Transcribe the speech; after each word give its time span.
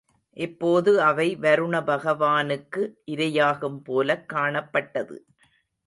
இப்போது 0.37 1.01
அவை 1.01 1.37
வருணபகவானுக்கு 1.37 2.81
இரையாகும் 3.11 3.79
போலக் 3.83 4.29
காணப்பட்டது. 4.29 5.25